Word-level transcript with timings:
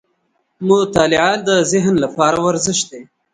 •مطالعه 0.67 1.33
د 1.47 1.49
ذهن 1.71 1.95
لپاره 2.03 2.37
ورزش 2.47 2.79
دی. 2.89 3.01